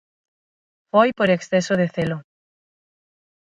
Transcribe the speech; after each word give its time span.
Foi 0.91 1.09
por 1.19 1.29
exceso 1.35 1.73
de 1.81 1.87
celo. 1.95 2.17